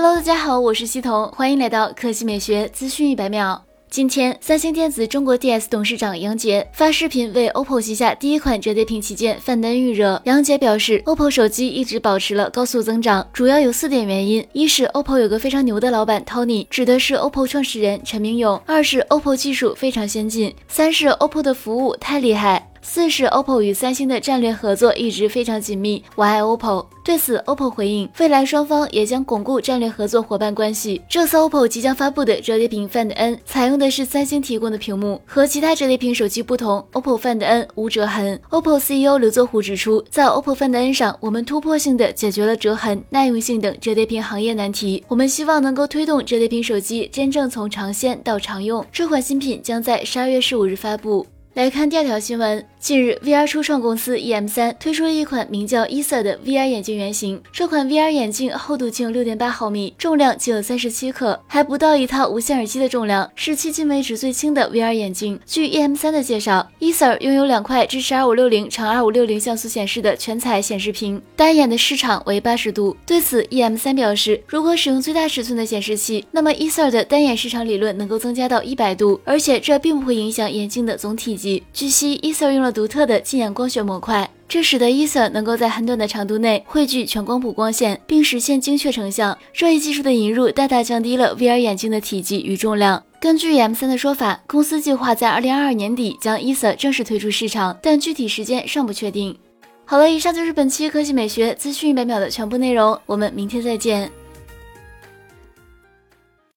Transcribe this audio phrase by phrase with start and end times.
[0.00, 3.64] Hello，大家好，我是西彤，欢迎来到科技美学资讯一百秒。
[3.90, 10.22] 今天，三星电子中国 DS 董事长杨杰发视频为 OPPO 旗下第一款折叠屏旗舰范登预热。
[10.24, 22.67] 杨杰表示，OPPO 手机一直保持了高速增长，主要有四点原因：一是 OPPO 有个非常牛的老板 Tony，指的是 OPPO 创始人陈明勇；二是 OPPO 技术非常先进；三是 OPPO 的服务太厉害。
[22.82, 26.86] 四是 OPPO 与三星的战略合作一直非常紧密，我爱 OPPO。
[27.04, 31.00] 对此，OPPO 回应，未来双方也将巩固战略合作伙伴关系。
[31.08, 38.38] 这次 OPPO 即将发布的折叠屏 Find N 采用的是三星提供的屏幕，和其他折叠屏手机不同，OPPO Find N 无折痕。
[38.50, 45.02] OPPO CEO 刘作虎指出，在 OPPO Find N 上，我们突破性的解决了折痕、耐用性等折叠屏行业难题。
[45.08, 48.84] 我们希望能够推动折叠屏手机真正从尝鲜到常用。
[48.92, 51.26] 这款新品将在十二月十五日发布。
[51.58, 52.64] 来看第二条新闻。
[52.78, 57.42] 近日，VR 初创公司 EM3 推出了一款名叫 Eser 的 VR 眼镜原型。
[57.50, 65.40] 这款 VR 眼镜厚度仅有六点八毫米，重量仅有三十七克，还不到一套无线耳机的重量，是迄今为止最轻的 VR 眼镜。
[65.44, 72.96] 据 EM3 的介绍，Eser 拥有两块支持二五六零乘二五六零像素显示的全彩显示屏，单眼的视场为八十度。
[73.04, 81.47] 对此，EM3 表示，如果使用最大尺寸的显示器，那么 Eser 的单眼视场理论能够增加到一百度，而且这并不会影响眼镜的总体积。
[81.72, 89.36] 据悉，Ether 用了独特的近眼光学模块，这使得 Ether 能够在很短的长度内汇聚全光谱光线，并实现精确成像。
[89.52, 93.02] 这一技术的引入大大降低了 VR 眼镜的体积与重量。
[93.20, 99.36] 根据 M3 的说法，公司计划在2022年底将 Ether 正式推出市场，但具体时间尚不确定。
[99.84, 104.10] 好了，以上就是本期科技美学资讯一百秒的全部内容，我们明天再见。